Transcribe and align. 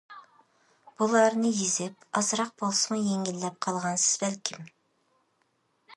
بۇلارنى 1.01 1.51
يېزىپ 1.57 2.07
ئازراق 2.21 2.51
بولسىمۇ 2.63 2.99
يەڭگىللەپ 3.11 3.63
قالغانسىز 3.67 4.19
بەلكىم. 4.25 4.69